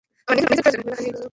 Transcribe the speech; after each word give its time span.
বেলা 0.27 0.47
বহিয়া 0.49 0.63
গেল– 0.65 0.77
বিনয় 0.79 0.95
আসিল 0.95 1.15
না। 1.15 1.27